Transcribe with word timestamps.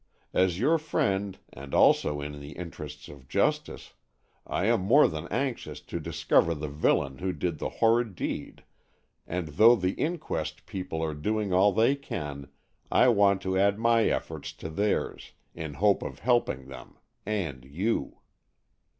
As 0.33 0.57
your 0.59 0.79
friend, 0.79 1.37
and 1.53 1.75
also 1.75 2.21
in 2.21 2.39
the 2.39 2.53
interests 2.53 3.07
of 3.07 3.27
justice, 3.27 3.93
I 4.47 4.65
am 4.65 4.81
more 4.81 5.07
than 5.07 5.27
anxious 5.27 5.79
to 5.81 5.99
discover 5.99 6.55
the 6.55 6.69
villain 6.69 7.19
who 7.19 7.31
did 7.31 7.59
the 7.59 7.69
horrid 7.69 8.15
deed, 8.15 8.63
and 9.27 9.49
though 9.49 9.75
the 9.75 9.91
inquest 9.93 10.65
people 10.65 11.03
are 11.03 11.13
doing 11.13 11.53
all 11.53 11.71
they 11.71 11.95
can, 11.95 12.49
I 12.91 13.09
want 13.09 13.43
to 13.43 13.59
add 13.59 13.77
my 13.77 14.05
efforts 14.05 14.53
to 14.53 14.71
theirs, 14.71 15.33
in 15.53 15.75
hope 15.75 16.01
of 16.01 16.17
helping 16.17 16.65
them,—and 16.67 17.65
you." 17.65 18.17